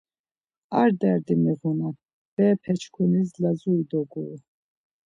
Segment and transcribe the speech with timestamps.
[0.81, 1.95] Ar derdi miğunan,
[2.35, 4.37] berepeçkunis Lazuri doguru.